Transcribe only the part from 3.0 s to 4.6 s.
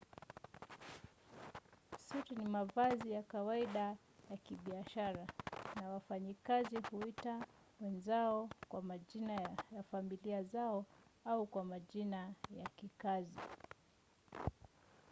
ya kawaida ya